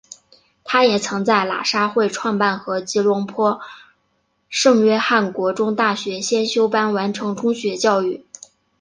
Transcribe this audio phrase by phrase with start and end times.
[0.63, 3.61] 他也曾在喇沙会创办的和吉隆坡
[4.49, 8.25] 圣约翰国中大学先修班完成中学教育。